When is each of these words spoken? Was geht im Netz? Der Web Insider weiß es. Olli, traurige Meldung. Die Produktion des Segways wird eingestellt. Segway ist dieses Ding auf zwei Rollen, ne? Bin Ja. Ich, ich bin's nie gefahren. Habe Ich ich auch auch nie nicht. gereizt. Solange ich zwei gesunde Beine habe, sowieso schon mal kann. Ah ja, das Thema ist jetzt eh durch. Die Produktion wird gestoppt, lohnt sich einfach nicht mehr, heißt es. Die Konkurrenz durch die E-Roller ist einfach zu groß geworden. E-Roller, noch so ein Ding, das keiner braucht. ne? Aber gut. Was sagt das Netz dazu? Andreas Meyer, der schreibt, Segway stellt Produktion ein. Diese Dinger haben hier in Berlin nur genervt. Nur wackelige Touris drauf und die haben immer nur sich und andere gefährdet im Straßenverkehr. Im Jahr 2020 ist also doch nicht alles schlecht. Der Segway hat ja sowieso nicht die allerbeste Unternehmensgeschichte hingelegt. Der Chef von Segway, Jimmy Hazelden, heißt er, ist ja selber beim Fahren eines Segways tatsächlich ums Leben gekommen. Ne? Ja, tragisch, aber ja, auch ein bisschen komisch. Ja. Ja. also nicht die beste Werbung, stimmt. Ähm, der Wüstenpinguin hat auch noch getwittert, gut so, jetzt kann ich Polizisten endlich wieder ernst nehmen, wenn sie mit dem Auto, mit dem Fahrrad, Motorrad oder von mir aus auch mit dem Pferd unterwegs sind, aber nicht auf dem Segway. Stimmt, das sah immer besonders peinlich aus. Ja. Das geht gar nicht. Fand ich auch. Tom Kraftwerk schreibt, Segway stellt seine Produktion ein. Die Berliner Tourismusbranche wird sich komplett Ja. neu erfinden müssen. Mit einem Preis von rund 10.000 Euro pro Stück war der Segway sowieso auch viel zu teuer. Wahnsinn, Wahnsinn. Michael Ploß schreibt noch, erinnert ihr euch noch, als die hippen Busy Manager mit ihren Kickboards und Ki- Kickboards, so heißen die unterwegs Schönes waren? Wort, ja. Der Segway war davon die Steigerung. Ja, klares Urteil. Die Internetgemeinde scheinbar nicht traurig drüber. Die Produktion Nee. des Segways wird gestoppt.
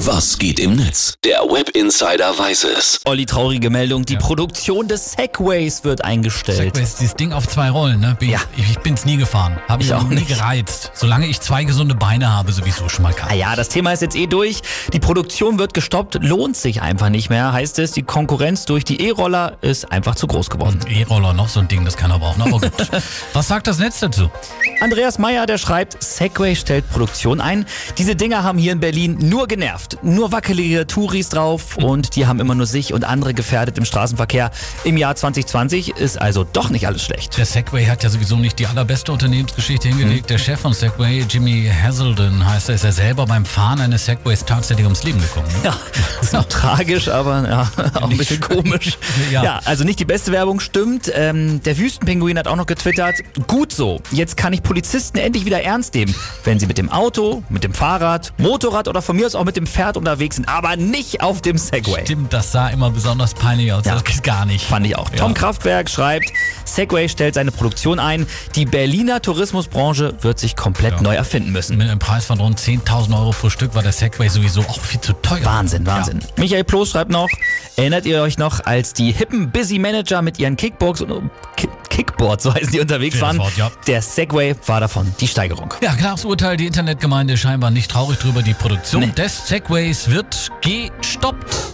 Was 0.00 0.38
geht 0.38 0.60
im 0.60 0.76
Netz? 0.76 1.14
Der 1.24 1.38
Web 1.40 1.70
Insider 1.70 2.38
weiß 2.38 2.64
es. 2.64 3.00
Olli, 3.06 3.24
traurige 3.24 3.70
Meldung. 3.70 4.04
Die 4.04 4.16
Produktion 4.16 4.86
des 4.88 5.12
Segways 5.12 5.84
wird 5.84 6.04
eingestellt. 6.04 6.58
Segway 6.58 6.82
ist 6.82 7.00
dieses 7.00 7.14
Ding 7.16 7.32
auf 7.32 7.48
zwei 7.48 7.70
Rollen, 7.70 8.00
ne? 8.00 8.14
Bin 8.18 8.28
Ja. 8.30 8.40
Ich, 8.56 8.70
ich 8.70 8.78
bin's 8.80 9.06
nie 9.06 9.16
gefahren. 9.16 9.58
Habe 9.68 9.82
Ich 9.82 9.88
ich 9.88 9.94
auch 9.94 10.00
auch 10.04 10.08
nie 10.08 10.16
nicht. 10.16 10.28
gereizt. 10.28 10.92
Solange 10.94 11.26
ich 11.26 11.40
zwei 11.40 11.64
gesunde 11.64 11.94
Beine 11.94 12.30
habe, 12.32 12.52
sowieso 12.52 12.88
schon 12.90 13.04
mal 13.04 13.14
kann. 13.14 13.30
Ah 13.30 13.34
ja, 13.34 13.56
das 13.56 13.68
Thema 13.70 13.92
ist 13.92 14.02
jetzt 14.02 14.16
eh 14.16 14.26
durch. 14.26 14.60
Die 14.92 15.00
Produktion 15.00 15.58
wird 15.58 15.72
gestoppt, 15.72 16.18
lohnt 16.20 16.56
sich 16.58 16.82
einfach 16.82 17.08
nicht 17.08 17.30
mehr, 17.30 17.52
heißt 17.52 17.78
es. 17.78 17.92
Die 17.92 18.02
Konkurrenz 18.02 18.66
durch 18.66 18.84
die 18.84 19.00
E-Roller 19.00 19.56
ist 19.62 19.90
einfach 19.90 20.14
zu 20.14 20.26
groß 20.26 20.50
geworden. 20.50 20.78
E-Roller, 20.88 21.32
noch 21.32 21.48
so 21.48 21.60
ein 21.60 21.68
Ding, 21.68 21.84
das 21.86 21.96
keiner 21.96 22.18
braucht. 22.18 22.36
ne? 22.38 22.44
Aber 22.44 22.60
gut. 22.60 22.72
Was 23.32 23.48
sagt 23.48 23.66
das 23.66 23.78
Netz 23.78 24.00
dazu? 24.00 24.30
Andreas 24.80 25.18
Meyer, 25.18 25.46
der 25.46 25.56
schreibt, 25.56 26.02
Segway 26.02 26.54
stellt 26.54 26.88
Produktion 26.90 27.40
ein. 27.40 27.64
Diese 27.96 28.14
Dinger 28.14 28.42
haben 28.44 28.58
hier 28.58 28.72
in 28.72 28.80
Berlin 28.80 29.16
nur 29.20 29.46
genervt. 29.48 29.85
Nur 30.02 30.32
wackelige 30.32 30.86
Touris 30.86 31.28
drauf 31.28 31.76
und 31.76 32.16
die 32.16 32.26
haben 32.26 32.40
immer 32.40 32.54
nur 32.54 32.66
sich 32.66 32.92
und 32.92 33.04
andere 33.04 33.34
gefährdet 33.34 33.78
im 33.78 33.84
Straßenverkehr. 33.84 34.50
Im 34.84 34.96
Jahr 34.96 35.14
2020 35.14 35.96
ist 35.96 36.20
also 36.20 36.44
doch 36.44 36.70
nicht 36.70 36.86
alles 36.86 37.02
schlecht. 37.02 37.36
Der 37.36 37.46
Segway 37.46 37.86
hat 37.86 38.02
ja 38.02 38.10
sowieso 38.10 38.36
nicht 38.36 38.58
die 38.58 38.66
allerbeste 38.66 39.12
Unternehmensgeschichte 39.12 39.88
hingelegt. 39.88 40.30
Der 40.30 40.38
Chef 40.38 40.60
von 40.60 40.72
Segway, 40.72 41.24
Jimmy 41.28 41.70
Hazelden, 41.70 42.46
heißt 42.46 42.68
er, 42.68 42.74
ist 42.74 42.84
ja 42.84 42.92
selber 42.92 43.26
beim 43.26 43.44
Fahren 43.44 43.80
eines 43.80 44.04
Segways 44.04 44.44
tatsächlich 44.44 44.84
ums 44.86 45.02
Leben 45.04 45.20
gekommen. 45.20 45.48
Ne? 45.48 45.70
Ja, 45.70 45.76
tragisch, 46.74 47.08
aber 47.08 47.48
ja, 47.48 47.70
auch 48.00 48.10
ein 48.10 48.16
bisschen 48.16 48.40
komisch. 48.40 48.98
Ja. 49.30 49.42
Ja. 49.42 49.60
also 49.64 49.82
nicht 49.82 49.98
die 49.98 50.04
beste 50.04 50.30
Werbung, 50.30 50.60
stimmt. 50.60 51.10
Ähm, 51.14 51.62
der 51.62 51.78
Wüstenpinguin 51.78 52.38
hat 52.38 52.46
auch 52.46 52.56
noch 52.56 52.66
getwittert, 52.66 53.16
gut 53.46 53.72
so, 53.72 54.00
jetzt 54.12 54.36
kann 54.36 54.52
ich 54.52 54.62
Polizisten 54.62 55.18
endlich 55.18 55.44
wieder 55.44 55.62
ernst 55.62 55.94
nehmen, 55.94 56.14
wenn 56.44 56.58
sie 56.58 56.66
mit 56.66 56.78
dem 56.78 56.90
Auto, 56.90 57.42
mit 57.48 57.64
dem 57.64 57.74
Fahrrad, 57.74 58.32
Motorrad 58.38 58.88
oder 58.88 59.02
von 59.02 59.16
mir 59.16 59.26
aus 59.26 59.34
auch 59.34 59.44
mit 59.44 59.56
dem 59.56 59.66
Pferd 59.66 59.96
unterwegs 59.96 60.36
sind, 60.36 60.48
aber 60.48 60.76
nicht 60.76 61.22
auf 61.22 61.42
dem 61.42 61.58
Segway. 61.58 62.02
Stimmt, 62.04 62.32
das 62.32 62.52
sah 62.52 62.68
immer 62.68 62.90
besonders 62.90 63.34
peinlich 63.34 63.72
aus. 63.72 63.84
Ja. 63.84 63.94
Das 63.94 64.04
geht 64.04 64.22
gar 64.22 64.46
nicht. 64.46 64.64
Fand 64.64 64.86
ich 64.86 64.96
auch. 64.96 65.08
Tom 65.10 65.34
Kraftwerk 65.34 65.90
schreibt, 65.90 66.30
Segway 66.76 67.08
stellt 67.08 67.34
seine 67.34 67.50
Produktion 67.52 67.98
ein. 67.98 68.26
Die 68.54 68.66
Berliner 68.66 69.20
Tourismusbranche 69.22 70.14
wird 70.20 70.38
sich 70.38 70.56
komplett 70.56 70.92
Ja. 70.96 71.00
neu 71.00 71.14
erfinden 71.14 71.50
müssen. 71.50 71.78
Mit 71.78 71.88
einem 71.88 71.98
Preis 71.98 72.26
von 72.26 72.38
rund 72.38 72.58
10.000 72.60 73.14
Euro 73.18 73.30
pro 73.30 73.48
Stück 73.50 73.74
war 73.74 73.82
der 73.82 73.92
Segway 73.92 74.28
sowieso 74.28 74.60
auch 74.60 74.78
viel 74.80 75.00
zu 75.00 75.14
teuer. 75.14 75.44
Wahnsinn, 75.44 75.86
Wahnsinn. 75.86 76.20
Michael 76.36 76.64
Ploß 76.64 76.90
schreibt 76.90 77.10
noch, 77.10 77.28
erinnert 77.76 78.04
ihr 78.04 78.20
euch 78.20 78.36
noch, 78.38 78.64
als 78.66 78.92
die 78.92 79.10
hippen 79.12 79.50
Busy 79.50 79.78
Manager 79.78 80.20
mit 80.22 80.38
ihren 80.38 80.56
Kickboards 80.56 81.00
und 81.00 81.30
Ki- 81.56 81.68
Kickboards, 81.88 82.44
so 82.44 82.52
heißen 82.54 82.70
die 82.72 82.80
unterwegs 82.80 83.14
Schönes 83.16 83.26
waren? 83.26 83.38
Wort, 83.38 83.56
ja. 83.56 83.70
Der 83.86 84.02
Segway 84.02 84.54
war 84.66 84.80
davon 84.80 85.10
die 85.18 85.28
Steigerung. 85.28 85.72
Ja, 85.82 85.94
klares 85.94 86.26
Urteil. 86.26 86.58
Die 86.58 86.66
Internetgemeinde 86.66 87.38
scheinbar 87.38 87.70
nicht 87.70 87.90
traurig 87.90 88.18
drüber. 88.18 88.42
Die 88.42 88.52
Produktion 88.54 89.00
Nee. 89.00 89.12
des 89.12 89.48
Segways 89.48 90.10
wird 90.10 90.50
gestoppt. 90.60 91.65